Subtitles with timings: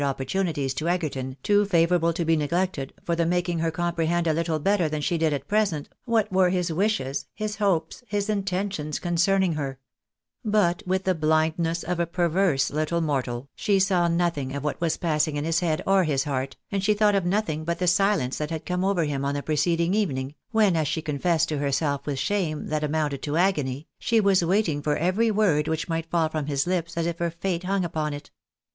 [0.01, 4.33] 201 opportunities to Egerton too favourable to be neglected, for the making her compreliend a
[4.33, 8.97] little better than she did at present what Avere his wishes, his hopes, his intentions
[8.97, 9.77] concerning her;
[10.43, 14.97] but, with the blindness of a perverse little mortal, she saw nothing of what was
[14.97, 18.39] passing in his head or his heart, and she thought of nothing but the silence
[18.39, 22.07] that had come over hun on the preceding evening, when, as she confessed to herself
[22.07, 26.27] with shame that amounted to agony, she was waiting for every word which might fall
[26.27, 28.31] from his lips, as if her fate hung upon it.